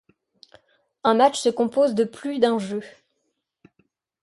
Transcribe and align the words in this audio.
Un 1.03 1.13
match 1.13 1.39
se 1.39 1.49
compose 1.49 1.93
de 1.93 2.05
plus 2.05 2.39
d'un 2.39 2.57
jeu. 2.57 2.81